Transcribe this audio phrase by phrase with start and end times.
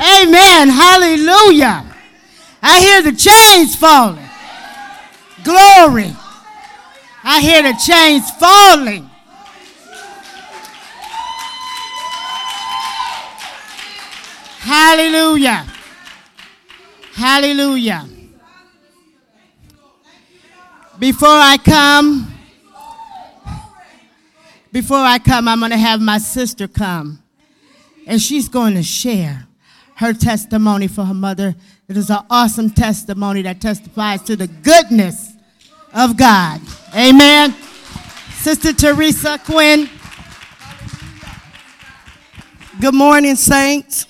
[0.00, 0.70] Amen.
[0.70, 1.84] Hallelujah.
[2.62, 4.28] I hear the chains falling.
[5.44, 6.16] Glory.
[7.22, 9.10] I hear the chains falling.
[14.60, 15.66] Hallelujah.
[17.14, 18.08] Hallelujah.
[20.98, 22.32] Before I come,
[24.72, 27.22] before I come, I'm going to have my sister come.
[28.06, 29.46] And she's going to share
[30.00, 31.54] her testimony for her mother.
[31.86, 35.34] It is an awesome testimony that testifies to the goodness
[35.92, 36.62] of God.
[36.96, 37.54] Amen.
[38.32, 39.90] Sister Teresa Quinn.
[42.80, 44.06] Good morning, saints.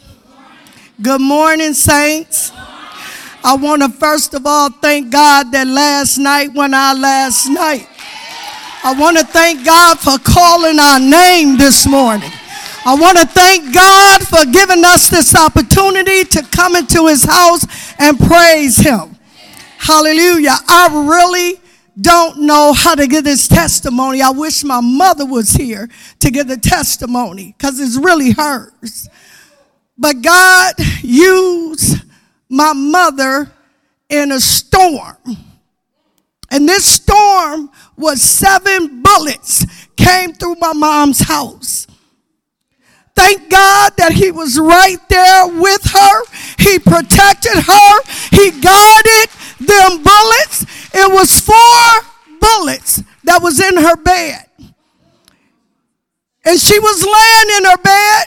[1.02, 2.52] Good morning, saints.
[3.42, 7.88] I want to first of all thank God that last night when our last night.
[8.84, 12.30] I want to thank God for calling our name this morning.
[12.84, 17.66] I want to thank God for giving us this opportunity to come into his house
[17.98, 19.16] and praise him.
[19.78, 20.56] Hallelujah.
[20.66, 21.60] I really
[22.00, 24.22] don't know how to give this testimony.
[24.22, 29.08] I wish my mother was here to give the testimony because it's really hers.
[29.98, 32.02] But God used
[32.48, 33.50] my mother
[34.08, 35.16] in a storm.
[36.50, 39.66] And this storm was seven bullets
[39.96, 41.86] came through my mom's house.
[43.20, 46.24] Thank God that he was right there with her.
[46.56, 47.90] He protected her.
[48.32, 49.28] He guarded
[49.60, 50.64] them bullets.
[50.94, 54.46] It was four bullets that was in her bed.
[56.46, 58.26] And she was laying in her bed.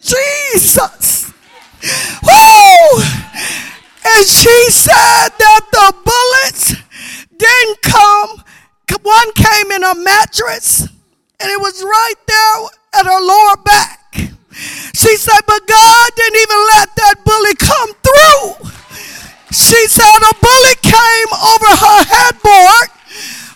[0.00, 1.34] Jesus.
[2.22, 3.02] Woo!
[4.08, 6.76] And she said that the bullets
[7.36, 8.42] didn't come.
[9.02, 10.88] One came in a mattress
[11.40, 12.56] and it was right there
[13.00, 13.98] at her lower back.
[14.94, 18.70] She said, but God didn't even let that bullet come through.
[19.50, 22.88] She said a bullet came over her headboard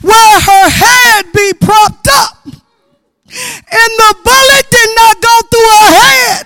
[0.00, 2.44] where her head be propped up.
[2.46, 6.44] And the bullet did not go through her head.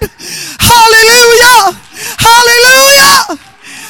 [0.58, 1.78] Hallelujah.
[2.18, 3.38] Hallelujah.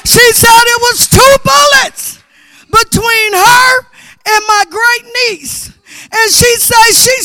[0.04, 2.19] She said it was two bullets
[2.70, 3.70] between her
[4.26, 5.72] and my great niece.
[6.10, 7.22] And she said she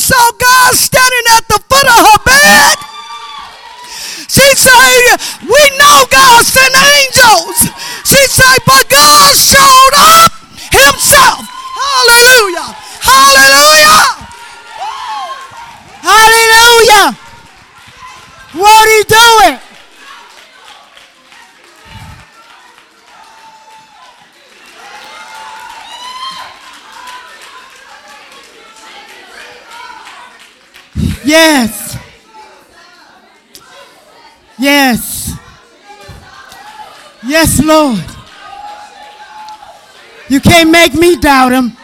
[31.44, 31.98] Yes.
[34.58, 35.36] Yes.
[37.26, 38.02] Yes, Lord.
[40.30, 41.76] You can't make me doubt him.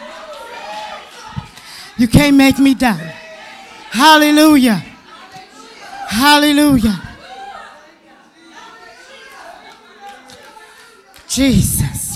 [1.95, 2.99] You can't make me doubt.
[3.91, 4.83] Hallelujah.
[6.09, 6.99] Hallelujah.
[11.27, 12.10] Jesus.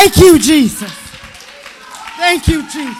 [0.00, 0.90] Thank you, Jesus.
[2.16, 2.96] Thank you, Jesus.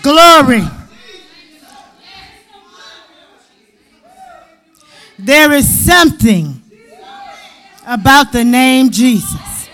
[0.00, 0.71] Glory.
[5.42, 6.62] There is something
[7.84, 9.68] about the name Jesus.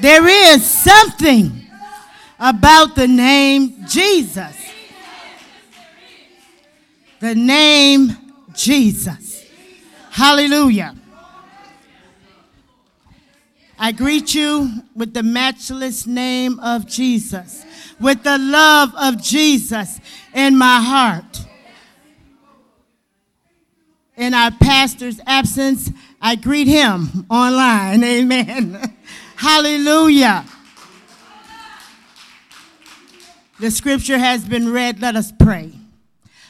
[0.00, 1.66] There is something
[2.38, 4.56] about the name Jesus.
[7.20, 8.16] The name
[8.54, 9.44] Jesus.
[10.08, 10.94] Hallelujah.
[13.82, 17.64] I greet you with the matchless name of Jesus,
[17.98, 19.98] with the love of Jesus
[20.34, 21.46] in my heart.
[24.18, 25.90] In our pastor's absence,
[26.20, 28.04] I greet him online.
[28.04, 28.96] Amen.
[29.36, 30.44] Hallelujah.
[33.60, 35.00] The scripture has been read.
[35.00, 35.72] Let us pray.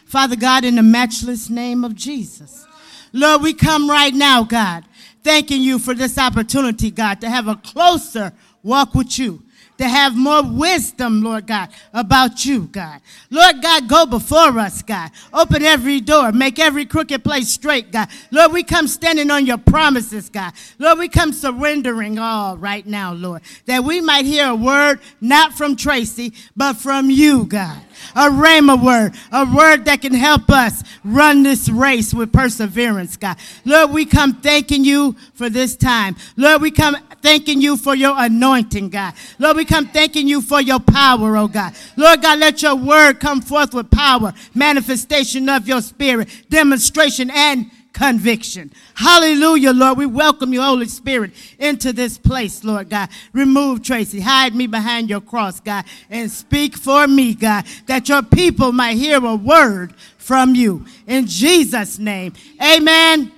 [0.04, 2.66] Father God, in the matchless name of Jesus,
[3.12, 4.84] Lord, we come right now, God,
[5.22, 8.32] thanking you for this opportunity, God, to have a closer
[8.62, 9.42] walk with you
[9.80, 13.00] to have more wisdom, Lord God, about you, God.
[13.30, 15.10] Lord God, go before us, God.
[15.32, 18.08] Open every door, make every crooked place straight, God.
[18.30, 20.52] Lord, we come standing on your promises, God.
[20.78, 25.54] Lord, we come surrendering all right now, Lord, that we might hear a word not
[25.54, 27.80] from Tracy, but from you, God
[28.14, 33.36] a rhema word, a word that can help us run this race with perseverance, God.
[33.64, 36.16] Lord, we come thanking you for this time.
[36.36, 39.14] Lord, we come thanking you for your anointing, God.
[39.38, 41.74] Lord, we come thanking you for your power, oh God.
[41.96, 47.70] Lord God, let your word come forth with power, manifestation of your spirit, demonstration, and
[47.92, 48.72] conviction.
[48.94, 49.98] Hallelujah, Lord.
[49.98, 53.08] We welcome you, Holy Spirit, into this place, Lord God.
[53.32, 54.20] Remove Tracy.
[54.20, 58.96] Hide me behind your cross, God, and speak for me, God, that your people might
[58.96, 60.84] hear a word from you.
[61.06, 62.32] In Jesus' name,
[62.62, 63.32] amen.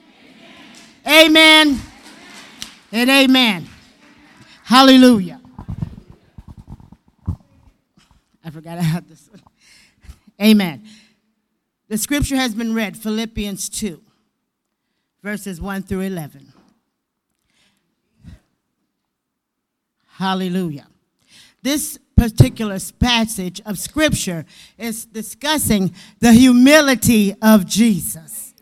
[1.05, 1.71] Amen.
[1.71, 1.81] amen.
[2.93, 3.67] And amen.
[4.73, 5.39] Hallelujah.
[8.43, 9.29] I forgot I had this.
[10.41, 10.83] Amen.
[11.89, 14.03] The scripture has been read, Philippians 2
[15.23, 16.55] verses 1 through 11.
[20.13, 20.87] Hallelujah.
[21.63, 24.47] This particular passage of scripture
[24.79, 28.55] is discussing the humility of Jesus.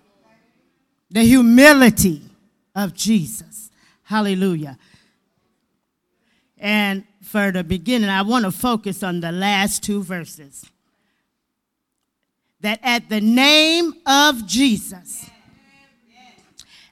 [1.09, 2.23] The humility
[2.75, 3.71] of Jesus.
[4.03, 4.77] Hallelujah.
[6.61, 10.65] And for the beginning, I want to focus on the last two verses.
[12.61, 15.31] That at the name of Jesus,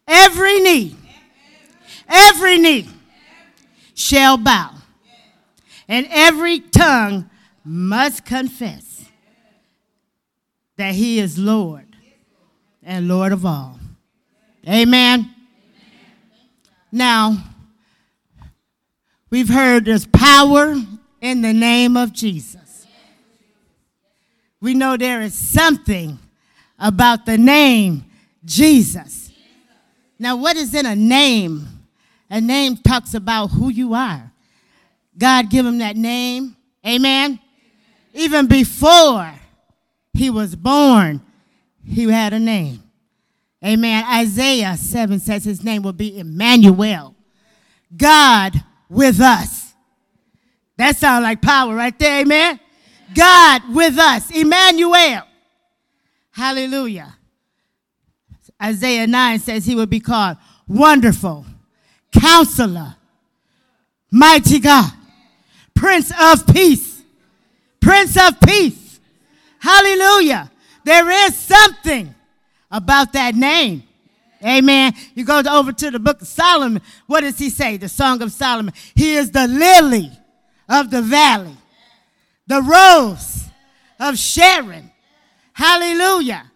[0.08, 0.96] Every knee,
[2.08, 2.88] every knee
[3.94, 4.70] shall bow,
[5.86, 7.28] and every tongue
[7.62, 9.04] must confess
[10.76, 11.94] that he is Lord
[12.82, 13.78] and Lord of all.
[14.66, 15.30] Amen.
[16.90, 17.36] Now,
[19.30, 20.74] we've heard there's power
[21.20, 22.86] in the name of Jesus.
[24.60, 26.18] We know there is something
[26.78, 28.04] about the name
[28.44, 29.28] Jesus
[30.18, 31.66] now, what is in a name?
[32.30, 34.32] A name talks about who you are.
[35.16, 36.56] God give him that name.
[36.86, 37.38] Amen.
[38.12, 39.32] Even before
[40.12, 41.20] he was born,
[41.84, 42.82] he had a name.
[43.64, 44.04] Amen.
[44.04, 47.14] Isaiah 7 says his name will be Emmanuel.
[47.96, 49.74] God with us.
[50.76, 52.20] That sounds like power right there.
[52.20, 52.60] Amen.
[53.14, 54.30] God with us.
[54.30, 55.22] Emmanuel.
[56.30, 57.16] Hallelujah.
[58.62, 60.36] Isaiah 9 says he would be called
[60.66, 61.46] Wonderful,
[62.12, 62.96] Counselor,
[64.10, 64.92] Mighty God,
[65.74, 67.02] Prince of Peace,
[67.80, 69.00] Prince of Peace.
[69.60, 70.50] Hallelujah.
[70.84, 72.14] There is something
[72.70, 73.82] about that name.
[74.44, 74.94] Amen.
[75.14, 76.82] You go over to the book of Solomon.
[77.06, 77.76] What does he say?
[77.76, 78.72] The Song of Solomon.
[78.94, 80.10] He is the lily
[80.68, 81.56] of the valley,
[82.46, 83.46] the rose
[83.98, 84.92] of Sharon.
[85.52, 86.50] Hallelujah.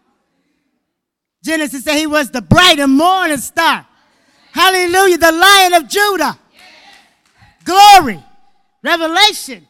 [1.43, 3.87] Genesis said he was the bright and morning star.
[4.52, 5.19] Hallelujah.
[5.19, 6.38] The lion of Judah.
[7.64, 8.23] Glory.
[8.82, 9.67] Revelation.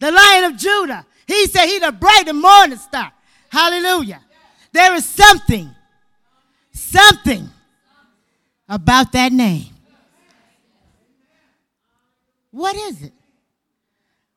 [0.00, 1.06] The lion of Judah.
[1.26, 3.12] He said he the bright and morning star.
[3.48, 4.20] Hallelujah.
[4.72, 5.70] There is something,
[6.76, 7.48] something
[8.68, 9.66] about that name.
[12.50, 13.12] What is it?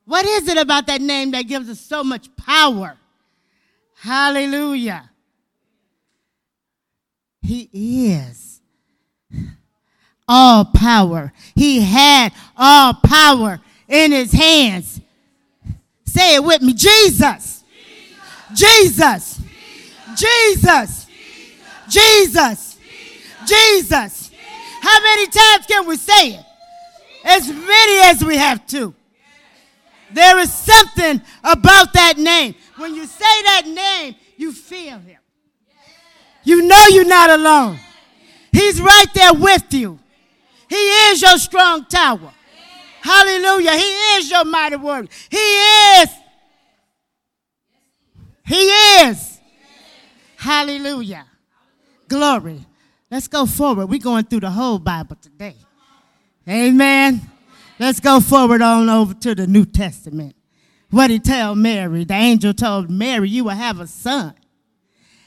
[0.04, 2.96] What is it about that name that gives us so much power?
[3.96, 5.10] Hallelujah.
[7.42, 8.60] He is
[10.26, 11.32] all power.
[11.54, 15.00] He had all power in his hands.
[16.04, 17.64] Say it with me Jesus.
[18.54, 18.54] Jesus.
[18.54, 19.40] Jesus.
[20.16, 20.20] Jesus.
[20.20, 20.99] Jesus.
[24.80, 26.44] How many times can we say it?
[27.24, 28.94] As many as we have to.
[30.12, 32.54] There is something about that name.
[32.76, 35.18] When you say that name, you feel him.
[36.42, 37.78] You know you're not alone.
[38.52, 39.98] He's right there with you.
[40.68, 42.32] He is your strong tower.
[43.02, 43.72] Hallelujah.
[43.72, 45.08] He is your mighty word.
[45.28, 46.08] He is.
[48.46, 49.38] He is.
[50.36, 51.26] Hallelujah.
[52.10, 52.66] Glory.
[53.10, 53.86] Let's go forward.
[53.86, 55.56] We're going through the whole Bible today.
[56.46, 57.22] Amen.
[57.78, 60.34] Let's go forward on over to the New Testament.
[60.90, 62.04] What he tell Mary?
[62.04, 64.34] The angel told Mary, You will have a son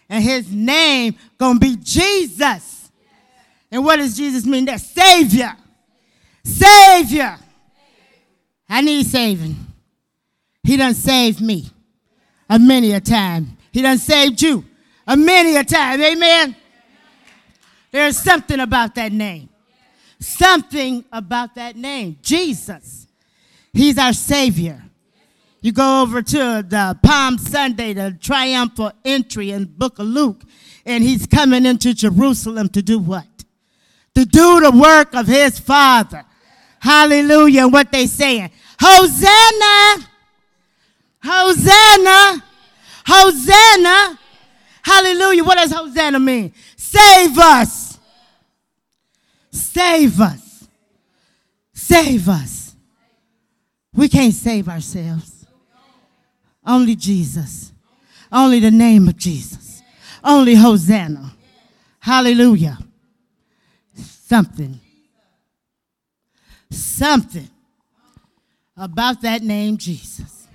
[0.10, 2.92] and his name gonna be Jesus.
[3.72, 4.66] And what does Jesus mean?
[4.66, 5.56] That Savior.
[6.44, 7.38] Savior.
[8.70, 9.56] I need saving.
[10.63, 11.70] He done saved me
[12.50, 13.58] a many a time.
[13.72, 14.66] He done saved you
[15.08, 16.02] a many a time.
[16.02, 16.56] Amen.
[17.94, 19.50] There's something about that name.
[20.20, 22.18] Something about that name.
[22.24, 23.06] Jesus.
[23.72, 24.84] He's our Savior.
[25.62, 30.42] You go over to the Palm Sunday, the triumphal entry in book of Luke,
[30.88, 33.28] and he's coming into Jerusalem to do what?
[34.16, 36.26] To do the work of his Father.
[36.80, 37.62] Hallelujah.
[37.66, 38.50] And what they saying?
[38.80, 40.08] Hosanna!
[41.24, 42.44] Hosanna!
[43.06, 44.20] Hosanna!
[44.82, 45.44] Hallelujah.
[45.44, 46.54] What does Hosanna mean?
[46.94, 48.00] Save us.
[49.52, 50.68] Save us.
[51.74, 52.76] Save us.
[53.96, 55.46] We can't save ourselves.
[56.66, 57.72] Only Jesus.
[58.32, 59.82] Only the name of Jesus.
[60.24, 61.34] Only Hosanna.
[62.00, 62.78] Hallelujah.
[63.96, 64.80] Something.
[66.70, 67.50] Something
[68.78, 70.48] about that name, Jesus.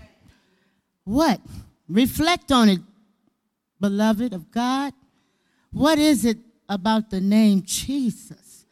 [1.04, 1.40] What?
[1.88, 2.80] Reflect on it,
[3.80, 4.92] beloved of God.
[5.72, 8.64] What is it about the name Jesus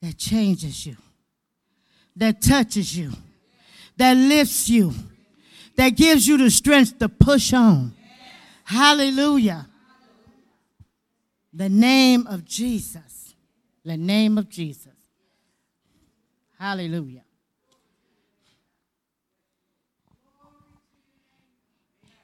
[0.00, 0.96] that changes you,
[2.16, 3.12] that touches you,
[3.96, 4.92] that lifts you,
[5.76, 7.94] that gives you the strength to push on?
[8.64, 9.68] Hallelujah.
[11.52, 13.34] The name of Jesus.
[13.84, 14.92] The name of Jesus.
[16.58, 17.24] Hallelujah.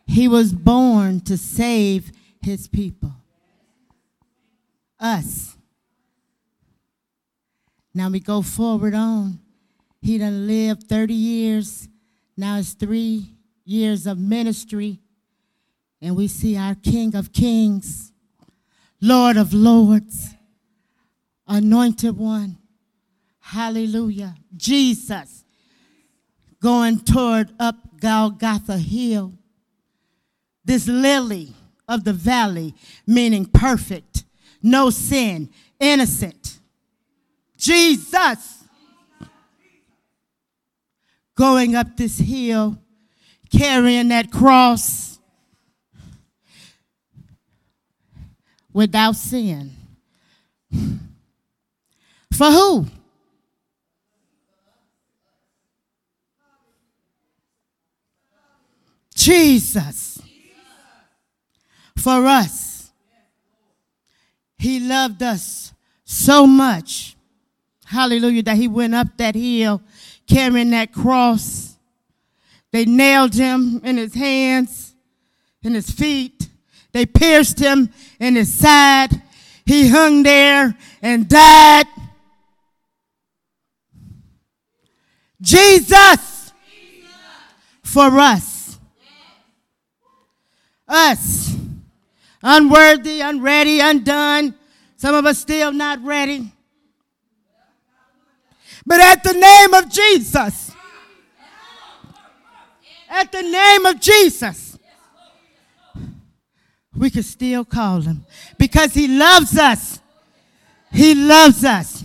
[0.09, 2.11] He was born to save
[2.41, 3.13] his people.
[4.99, 5.57] Us.
[7.93, 9.39] Now we go forward on.
[10.01, 11.89] He done lived 30 years.
[12.39, 13.35] Now it's three
[13.65, 14.99] years of ministry.
[16.01, 18.13] And we see our King of Kings,
[19.03, 20.35] Lord of Lords,
[21.47, 22.57] Anointed One.
[23.41, 24.37] Hallelujah.
[24.57, 25.45] Jesus
[26.63, 29.35] going toward up Golgotha Hill
[30.69, 31.55] this lily
[31.89, 32.75] of the valley,
[33.07, 34.25] meaning perfect,
[34.63, 35.49] no sin,
[35.81, 36.61] innocent.
[37.57, 38.65] Jesus
[41.35, 42.77] going up this hill,
[43.51, 45.19] carrying that cross
[48.71, 49.73] without sin.
[52.31, 52.87] For who?
[59.15, 60.21] Jesus
[61.99, 62.91] for us.
[64.57, 65.73] He loved us
[66.05, 67.17] so much.
[67.87, 69.83] Hallelujah, that he went up that hill
[70.27, 71.77] carrying that cross.
[72.71, 74.95] They nailed him in his hands,
[75.63, 76.49] in his feet.
[76.93, 79.23] They pierced him in his side.
[79.65, 81.87] He hung there and died.
[85.41, 86.53] Jesus,
[87.83, 88.79] for us.
[90.87, 91.58] Us
[92.43, 94.55] unworthy, unready, undone.
[94.97, 96.53] Some of us still not ready.
[98.87, 100.73] But at the name of Jesus,
[103.09, 104.79] at the name of Jesus,
[106.97, 108.25] we can still call him
[108.59, 110.01] because he loves us.
[110.93, 112.03] He loves us.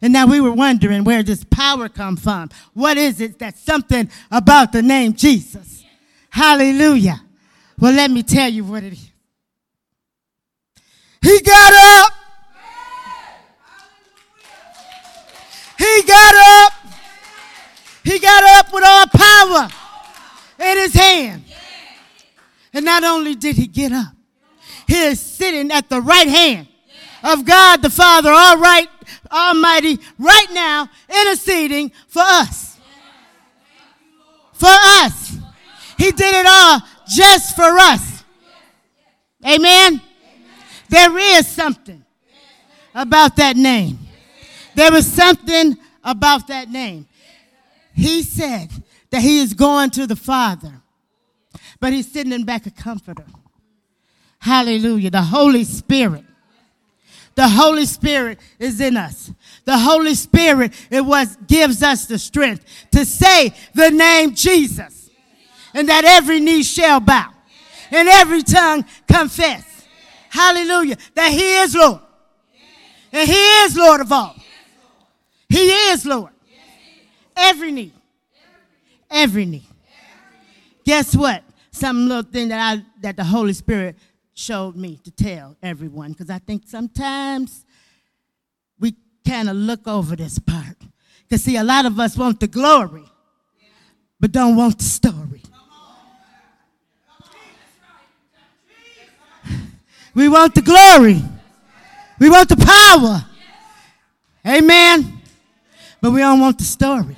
[0.00, 2.50] And now we were wondering where does power come from?
[2.72, 5.84] What is it that's something about the name Jesus?
[6.30, 7.20] Hallelujah.
[7.80, 9.10] Well, let me tell you what it is.
[11.22, 12.12] He got up.
[15.78, 16.72] He got up.
[18.02, 19.68] He got up with all power
[20.58, 21.44] in his hand.
[22.72, 24.14] And not only did he get up,
[24.86, 26.66] he is sitting at the right hand
[27.22, 28.88] of God the Father, all right,
[29.30, 32.78] Almighty, right now, interceding for us.
[34.54, 35.36] For us.
[35.96, 38.24] He did it all just for us.
[39.46, 40.00] Amen.
[40.88, 42.04] There is something
[42.94, 43.98] about that name.
[44.74, 47.06] There is something about that name.
[47.94, 48.70] He said
[49.10, 50.82] that he is going to the Father,
[51.80, 53.24] but he's sending back a comforter.
[54.38, 55.10] Hallelujah.
[55.10, 56.24] The Holy Spirit.
[57.34, 59.30] The Holy Spirit is in us.
[59.64, 64.97] The Holy Spirit it was gives us the strength to say the name Jesus.
[65.78, 67.30] And that every knee shall bow
[67.90, 69.68] and every tongue confess
[70.28, 70.96] Hallelujah.
[71.14, 72.00] That He is Lord.
[73.12, 74.36] And He is Lord of all.
[75.48, 76.32] He is Lord.
[77.36, 77.92] Every knee.
[79.10, 79.66] Every knee.
[80.84, 81.42] Guess what?
[81.70, 83.96] Some little thing that I that the Holy Spirit
[84.34, 86.12] showed me to tell everyone.
[86.12, 87.64] Because I think sometimes
[88.78, 88.94] we
[89.26, 90.76] kind of look over this part.
[91.22, 93.04] Because see, a lot of us want the glory,
[94.18, 95.27] but don't want the story.
[100.18, 101.22] We want the glory.
[102.18, 103.24] We want the power.
[104.44, 105.20] Amen.
[106.00, 107.14] But we don't want the story.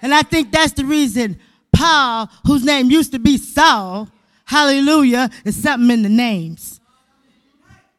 [0.00, 1.38] And I think that's the reason
[1.70, 4.08] Paul, whose name used to be Saul,
[4.46, 6.80] hallelujah, is something in the names.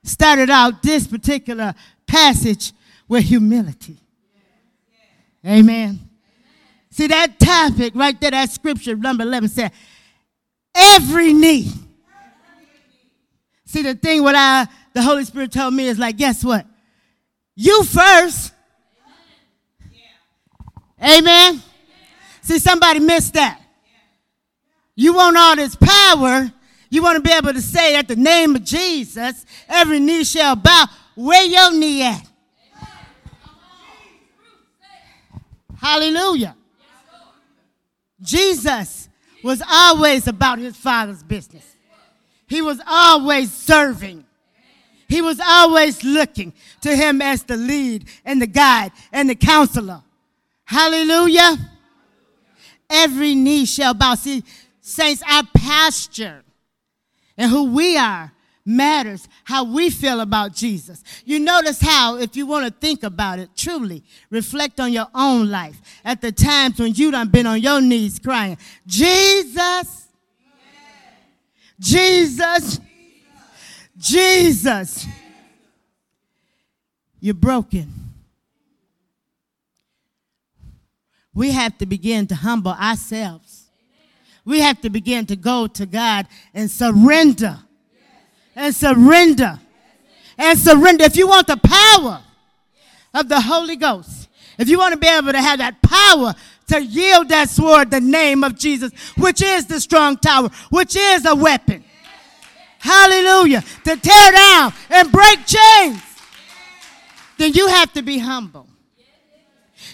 [0.04, 1.76] Started out this particular
[2.08, 2.74] passage
[3.08, 4.00] with humility.
[5.46, 6.00] Amen.
[6.90, 9.72] See that topic right there, that scripture, number 11 said,
[10.74, 11.72] every knee.
[13.76, 16.66] See, the thing what I, the Holy Spirit told me is like, guess what?
[17.58, 18.54] You first.
[21.04, 21.62] Amen.
[22.42, 23.60] See, somebody missed that.
[24.96, 26.50] You want all this power.
[26.90, 30.56] You want to be able to say at the name of Jesus, every knee shall
[30.56, 30.86] bow.
[31.16, 32.26] Where your knee at?
[35.76, 36.56] Hallelujah.
[38.22, 39.10] Jesus
[39.44, 41.76] was always about his father's business.
[42.48, 44.26] He was always serving.
[45.08, 50.02] He was always looking to him as the lead and the guide and the counselor.
[50.66, 51.58] Hallelujah.
[52.90, 54.16] Every knee shall bow.
[54.16, 54.44] See,
[54.82, 56.44] saints, our pasture
[57.38, 58.32] and who we are
[58.66, 61.04] matters how we feel about Jesus.
[61.24, 65.50] You notice how, if you want to think about it, truly reflect on your own
[65.50, 70.05] life at the times when you done been on your knees crying, Jesus,
[71.80, 72.80] Jesus,
[73.98, 75.08] Jesus.
[77.20, 77.92] You're broken.
[81.34, 83.66] We have to begin to humble ourselves.
[84.46, 87.60] We have to begin to go to God and surrender
[88.56, 89.60] and surrender.
[90.38, 91.06] And surrender.
[91.06, 92.22] If you want the power
[93.14, 94.25] of the Holy Ghost,
[94.58, 96.34] if you want to be able to have that power
[96.68, 101.26] to yield that sword, the name of Jesus, which is the strong tower, which is
[101.26, 101.84] a weapon.
[102.80, 103.64] Hallelujah.
[103.84, 106.02] To tear down and break chains.
[107.38, 108.68] Then you have to be humble.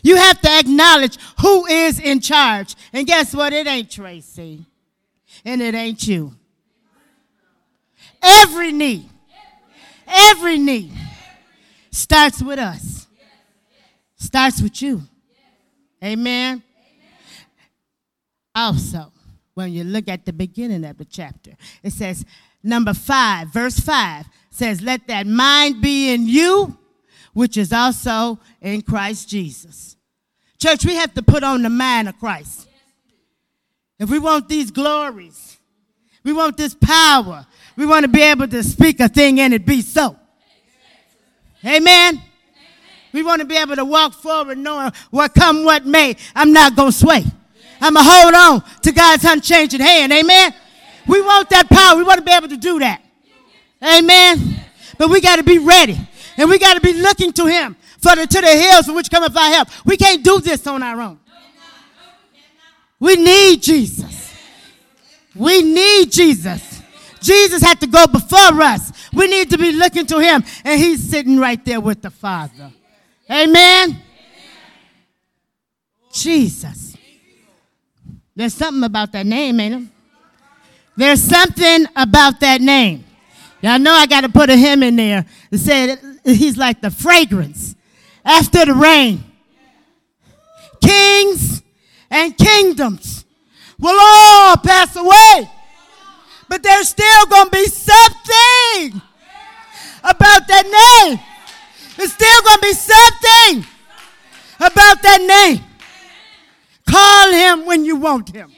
[0.04, 2.76] You have to acknowledge who is in charge.
[2.94, 3.54] And guess what?
[3.54, 4.66] It ain't Tracy.
[5.46, 6.36] And it ain't you.
[8.22, 9.10] Every knee,
[10.08, 10.92] every knee
[11.90, 13.01] starts with us,
[14.22, 15.02] starts with you.
[16.04, 16.64] Amen.
[18.54, 19.12] Also,
[19.54, 21.52] when you look at the beginning of the chapter,
[21.84, 22.26] it says,
[22.64, 26.78] number five, verse five says, Let that mind be in you,
[27.34, 29.96] which is also in Christ Jesus.
[30.60, 32.68] Church, we have to put on the mind of Christ.
[34.00, 35.58] If we want these glories,
[36.24, 39.66] we want this power, we want to be able to speak a thing and it
[39.66, 40.16] be so.
[41.66, 42.22] Amen.
[43.14, 46.16] We want to be able to walk forward knowing what come what may.
[46.36, 47.24] I'm not going to sway.
[47.82, 50.14] I'm going to hold on to God's unchanging hand.
[50.14, 50.54] Amen.
[51.08, 51.98] We want that power.
[51.98, 53.02] We want to be able to do that.
[53.84, 54.60] Amen.
[54.98, 55.98] But we got to be ready.
[56.38, 59.10] And we got to be looking to him for the, to the hills from which
[59.10, 59.68] cometh our help.
[59.86, 61.20] We can't do this on our own.
[63.00, 64.34] We need Jesus.
[65.36, 66.82] We need Jesus.
[67.20, 68.92] Jesus had to go before us.
[69.14, 72.72] We need to be looking to him, and he's sitting right there with the Father.
[73.32, 73.90] Amen.
[73.90, 74.02] Amen.
[76.12, 76.98] Jesus.
[78.36, 79.90] There's something about that name, ain't it?
[80.98, 83.06] There's something about that name.
[83.62, 86.92] Y'all know I got to put a hymn in there that said he's like the
[86.92, 87.76] fragrance
[88.26, 89.24] after the rain.
[90.82, 91.62] Kings
[92.10, 93.26] and kingdoms
[93.80, 95.50] will all pass away
[96.52, 99.02] but there's still going to be something
[100.04, 101.18] about that name.
[102.02, 103.66] There's still going to be something
[104.58, 105.64] about that name.
[106.90, 108.52] Call him when you want him.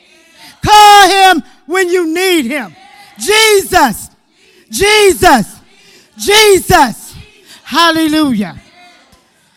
[0.66, 2.74] Call him when you need him.
[3.20, 4.10] Jesus.
[4.70, 5.60] Jesus.
[6.18, 7.18] Jesus.
[7.66, 8.62] Hallelujah.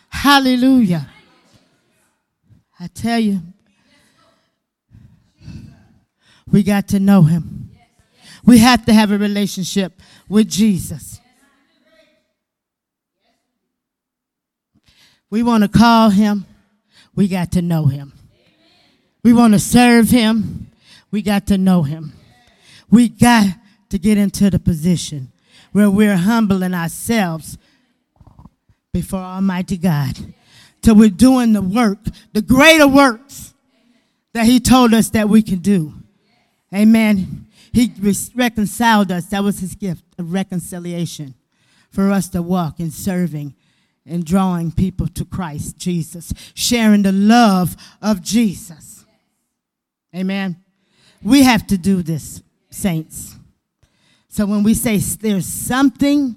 [0.08, 1.08] Hallelujah.
[2.80, 3.40] I tell you,
[6.50, 7.70] we got to know him.
[8.44, 11.15] We have to have a relationship with Jesus.
[15.36, 16.46] We want to call him.
[17.14, 18.14] We got to know him.
[19.22, 20.70] We want to serve him.
[21.10, 22.14] We got to know him.
[22.90, 23.44] We got
[23.90, 25.30] to get into the position
[25.72, 27.58] where we're humbling ourselves
[28.94, 30.16] before Almighty God.
[30.80, 31.98] Till we're doing the work,
[32.32, 33.52] the greater works
[34.32, 35.92] that he told us that we can do.
[36.74, 37.46] Amen.
[37.74, 37.92] He
[38.34, 39.26] reconciled us.
[39.26, 41.34] That was his gift of reconciliation
[41.90, 43.54] for us to walk in serving
[44.06, 49.04] and drawing people to Christ Jesus, sharing the love of Jesus.
[50.14, 50.56] Amen.
[51.22, 53.36] We have to do this, saints.
[54.28, 56.36] So when we say there's something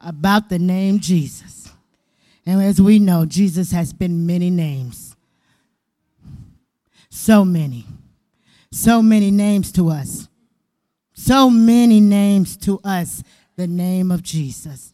[0.00, 1.72] about the name Jesus,
[2.46, 5.16] and as we know, Jesus has been many names.
[7.10, 7.84] So many.
[8.70, 10.28] So many names to us.
[11.14, 13.24] So many names to us.
[13.56, 14.92] The name of Jesus.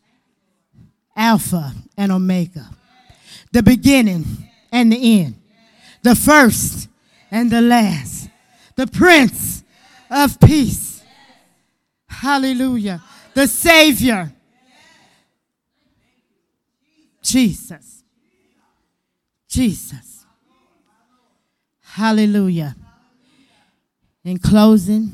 [1.17, 2.69] Alpha and Omega.
[3.53, 4.25] The beginning
[4.71, 5.35] and the end.
[6.03, 6.89] The first
[7.31, 8.29] and the last.
[8.77, 9.63] The Prince
[10.11, 11.03] of Peace.
[12.07, 13.03] Hallelujah.
[13.35, 14.33] The Savior.
[17.23, 18.03] Jesus.
[19.49, 20.25] Jesus.
[21.81, 22.75] Hallelujah.
[24.25, 25.11] In closing,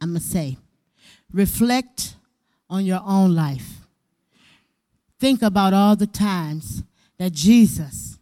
[0.00, 0.58] I'm going to say
[1.32, 2.16] reflect
[2.70, 3.83] on your own life.
[5.24, 6.82] Think about all the times
[7.16, 8.18] that Jesus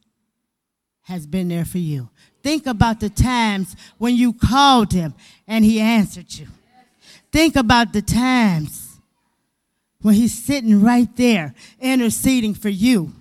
[1.01, 2.09] has been there for you.
[2.45, 5.13] Think about the times when you called him
[5.49, 6.47] and he answered you.
[7.33, 9.01] Think about the times
[10.01, 13.13] when he's sitting right there interceding for you.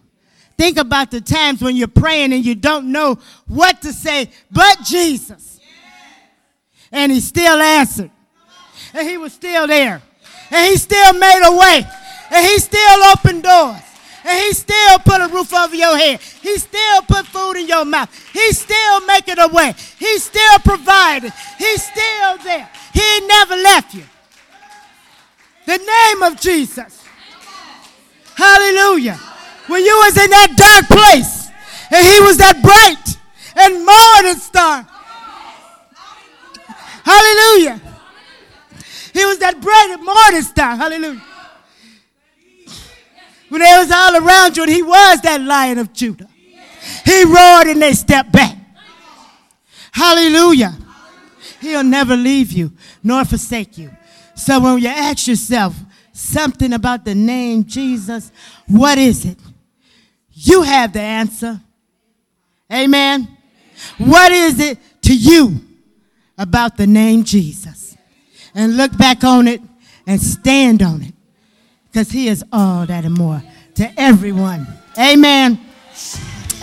[0.60, 3.18] Think about the times when you're praying and you don't know
[3.48, 5.60] what to say but Jesus.
[6.92, 8.12] And he still answered.
[8.94, 10.04] And he was still there.
[10.52, 12.01] And he still made a way.
[12.32, 13.82] And he still opened doors.
[14.24, 16.22] And he still put a roof over your head.
[16.42, 18.10] He still put food in your mouth.
[18.32, 19.74] He still making a way.
[20.00, 21.34] He still provided.
[21.58, 22.70] He's still there.
[22.94, 24.04] He never left you.
[25.66, 27.04] The name of Jesus.
[28.36, 29.20] Hallelujah.
[29.68, 31.50] When you was in that dark place
[31.92, 33.18] and he was that bright
[33.56, 34.88] and morning star.
[37.04, 37.82] Hallelujah.
[39.14, 40.76] He was that bright and morning star.
[40.76, 41.22] Hallelujah
[43.52, 46.30] when they was all around you and he was that lion of Judah.
[47.04, 48.56] He roared and they stepped back.
[49.92, 50.74] Hallelujah.
[51.60, 52.72] He'll never leave you
[53.04, 53.92] nor forsake you.
[54.36, 55.76] So when you ask yourself
[56.14, 58.32] something about the name Jesus,
[58.68, 59.38] what is it?
[60.32, 61.60] You have the answer.
[62.72, 63.38] Amen.
[63.98, 65.60] What is it to you
[66.38, 67.98] about the name Jesus?
[68.56, 69.60] And look back on it
[70.08, 71.14] and stand on it
[71.92, 73.44] because he is all that and more
[73.76, 74.66] to everyone.
[74.98, 75.60] Amen.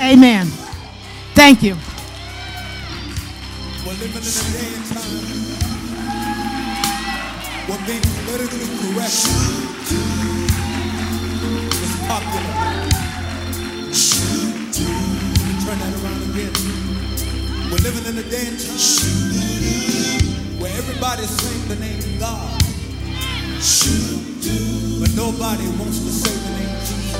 [0.00, 0.46] Amen.
[1.34, 1.76] Thank you.
[3.84, 5.28] We're living in a day and time
[7.68, 9.20] where being politically correct
[11.76, 12.54] is popular.
[15.64, 16.54] Turn that around again.
[17.70, 18.78] We're living in a day and time
[20.58, 22.77] where everybody's saying the name of God.
[23.58, 27.18] But nobody wants to say the name Jesus.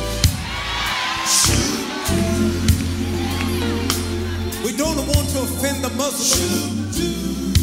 [4.65, 6.93] We don't want to offend the Muslim.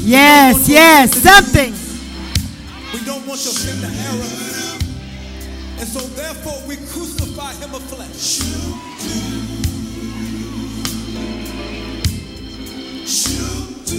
[0.03, 1.73] Yes, yes, something.
[2.91, 4.81] We don't want to offend the Arab.
[5.79, 8.41] And so therefore we crucify him of flesh.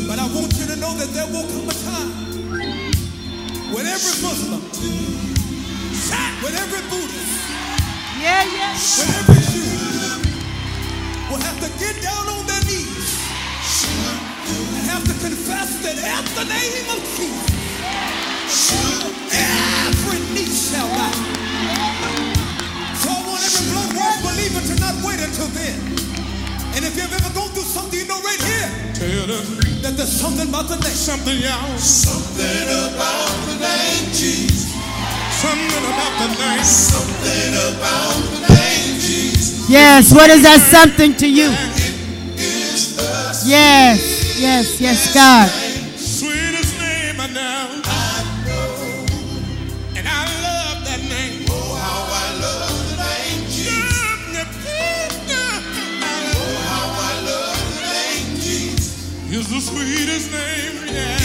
[0.07, 2.26] But I want you to know that there will come a time
[3.75, 4.61] when every Muslim,
[6.43, 7.51] when every Buddhist,
[8.21, 10.23] yeah, yeah, when every Jew.
[11.31, 13.19] Will have to get down on their knees.
[14.47, 17.67] And have to confess that at the name of Jesus,
[19.35, 21.43] every knee shall bow.
[22.95, 26.06] So I want every blood washed believer to not wait until then.
[26.77, 29.45] And if you've ever gone through something, you know right here Tell them
[29.81, 30.93] that there's something about the name.
[30.93, 31.85] Something else.
[32.05, 34.73] Something about the name Jesus.
[35.41, 36.65] Something about the name.
[36.65, 39.69] Something about the name Jesus.
[39.69, 41.49] Yes, what is that something to you?
[43.45, 45.66] Yes, yes, yes, God.
[59.57, 61.17] The sweetest name, yeah.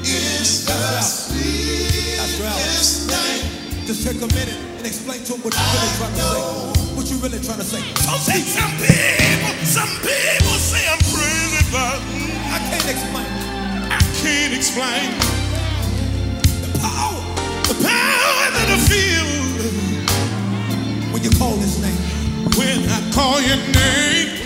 [0.00, 2.32] It's the sweetest
[3.12, 3.44] name.
[3.84, 6.40] Just take a minute and explain to him what you're really trying to say.
[6.96, 7.84] What you really trying to say.
[8.00, 12.00] So say some people, some people say I'm crazy, but
[12.48, 13.28] I can't explain.
[13.92, 15.04] I can't explain.
[16.64, 17.20] The power,
[17.68, 19.28] the power that I feel
[21.12, 22.00] when you call his name.
[22.56, 24.43] When I call your name.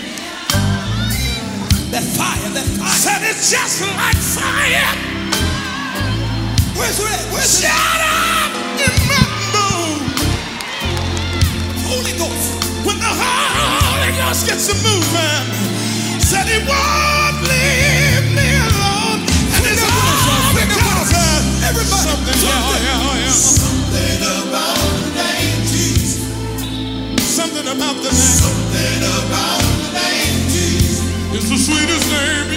[1.90, 3.00] That fire, that fire.
[3.00, 4.92] Said it's just like fire.
[6.76, 7.20] Where's it?
[7.32, 9.24] Where's Shut up in my
[9.56, 10.04] mood.
[11.88, 12.60] Holy Ghost.
[12.84, 15.44] When the Holy Ghost gets to moving,
[16.20, 19.24] said it won't leave me alone.
[19.56, 22.04] And it's all because of everybody.
[22.04, 23.32] Something, something, yeah, yeah, yeah.
[23.32, 26.20] something about the name Jesus.
[27.32, 28.28] Something about the name.
[28.44, 29.47] Something about
[31.68, 32.47] sweetest name.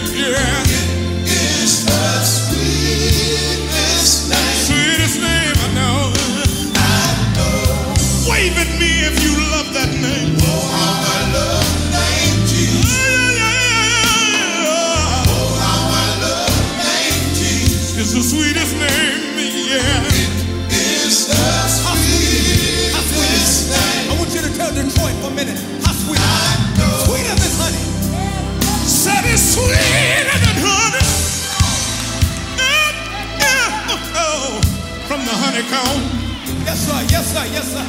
[35.72, 37.00] Yes, sir.
[37.08, 37.46] Yes, sir.
[37.56, 37.86] Yes, sir.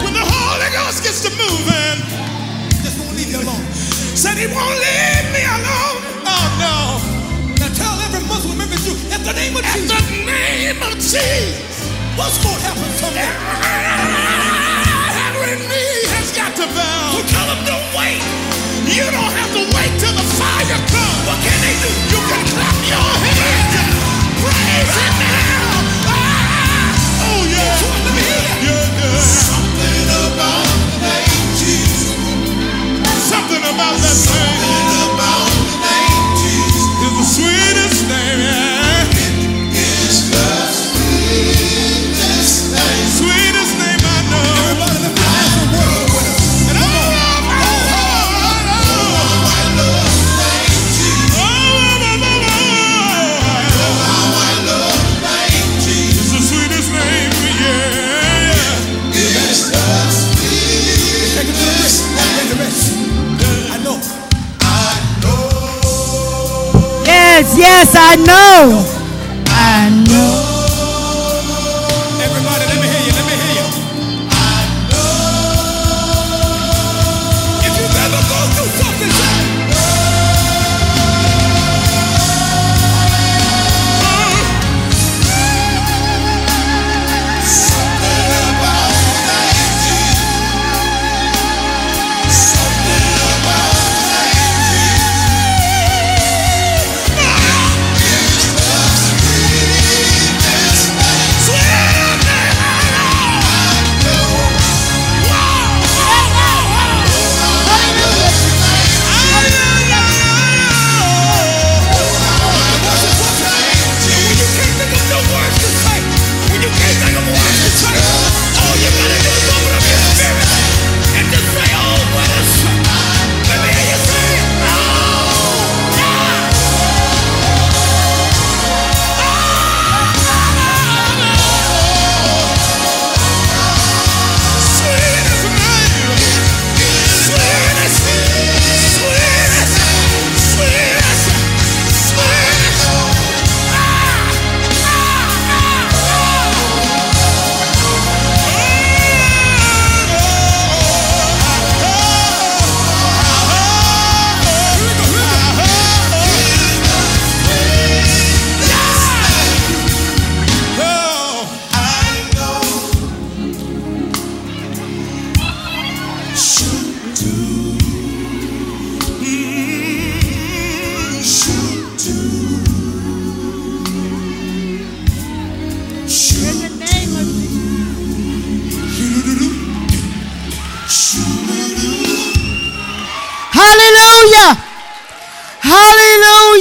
[0.00, 2.00] When the Holy Ghost gets to moving,
[2.80, 3.60] just won't leave you alone.
[4.16, 6.00] Said he won't leave me alone.
[6.24, 7.04] Oh no.
[7.60, 9.92] Now tell every Muslim, every Jew, at the name of at Jesus.
[9.92, 11.92] At the name of Jesus.
[12.16, 13.28] What's going to happen to me?
[15.28, 17.12] Every knee has got to bow.
[17.12, 18.24] So tell them don't wait.
[18.88, 21.20] You don't have to wait till the fire comes.
[21.28, 21.92] What can they do?
[22.08, 23.87] You can clap your hands.
[68.10, 68.97] I know.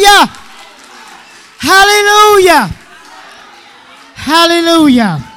[0.07, 0.27] Hallelujah.
[1.59, 2.75] Hallelujah.
[4.15, 5.33] Hallelujah.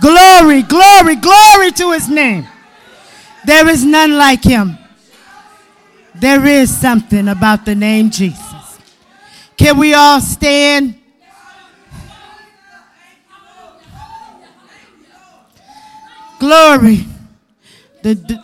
[0.00, 2.46] Glory, glory, glory to his name.
[3.46, 4.76] There is none like him.
[6.14, 8.78] There is something about the name Jesus.
[9.56, 10.94] Can we all stand?
[16.38, 17.06] Glory.
[18.02, 18.43] The, the-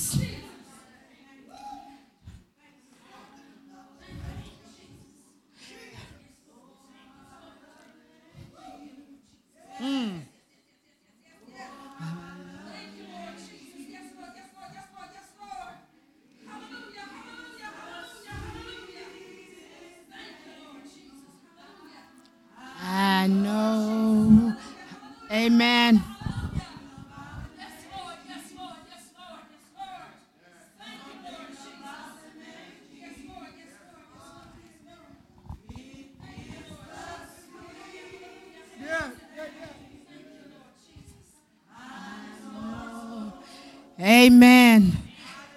[44.01, 44.97] Amen.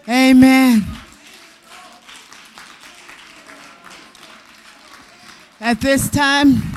[0.06, 0.84] Amen.
[5.60, 6.73] At this time,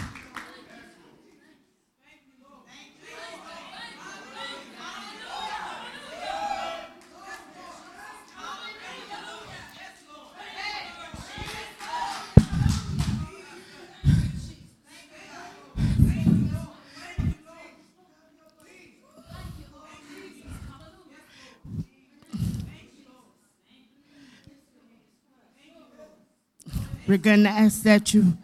[27.08, 28.38] We're going to ask that you,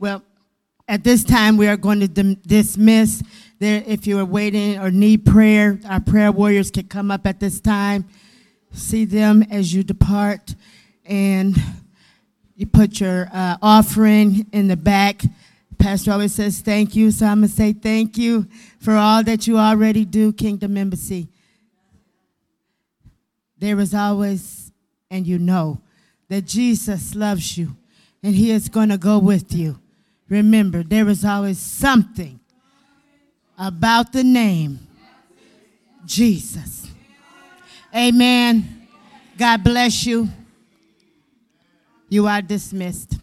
[0.00, 0.24] well,
[0.88, 3.22] at this time, we are going to dismiss.
[3.60, 7.38] There, if you are waiting or need prayer, our prayer warriors can come up at
[7.38, 8.04] this time.
[8.72, 10.56] See them as you depart,
[11.04, 11.56] and
[12.56, 15.22] you put your uh, offering in the back.
[15.78, 18.48] Pastor always says thank you, so I'm gonna say thank you
[18.80, 21.28] for all that you already do, Kingdom Embassy.
[23.58, 24.72] There is always,
[25.10, 25.80] and you know,
[26.28, 27.76] that Jesus loves you,
[28.22, 29.78] and He is gonna go with you.
[30.28, 32.40] Remember, there is always something
[33.58, 34.78] about the name
[36.06, 36.88] Jesus.
[37.94, 38.88] Amen.
[39.36, 40.28] God bless you.
[42.08, 43.21] You are dismissed.